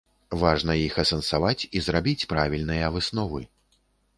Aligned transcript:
Важна 0.43 0.75
іх 0.85 0.95
асэнсаваць 1.03 1.67
і 1.81 1.83
зрабіць 1.91 2.27
правільныя 2.33 2.91
высновы. 2.97 3.41